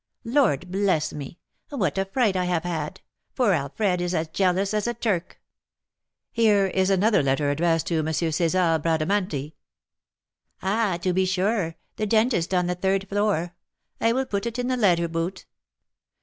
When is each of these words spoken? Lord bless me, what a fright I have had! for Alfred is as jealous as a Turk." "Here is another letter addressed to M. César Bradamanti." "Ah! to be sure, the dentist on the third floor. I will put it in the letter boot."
Lord 0.25 0.71
bless 0.71 1.13
me, 1.13 1.37
what 1.69 1.95
a 1.95 2.05
fright 2.05 2.35
I 2.35 2.45
have 2.45 2.63
had! 2.63 3.01
for 3.35 3.53
Alfred 3.53 4.01
is 4.01 4.15
as 4.15 4.29
jealous 4.29 4.73
as 4.73 4.87
a 4.87 4.95
Turk." 4.95 5.39
"Here 6.31 6.65
is 6.65 6.89
another 6.89 7.21
letter 7.21 7.51
addressed 7.51 7.85
to 7.89 7.99
M. 7.99 8.05
César 8.07 8.81
Bradamanti." 8.81 9.53
"Ah! 10.63 10.97
to 11.03 11.13
be 11.13 11.25
sure, 11.25 11.75
the 11.97 12.07
dentist 12.07 12.51
on 12.51 12.65
the 12.65 12.73
third 12.73 13.07
floor. 13.09 13.53
I 13.99 14.11
will 14.11 14.25
put 14.25 14.47
it 14.47 14.57
in 14.57 14.69
the 14.69 14.75
letter 14.75 15.07
boot." 15.07 15.45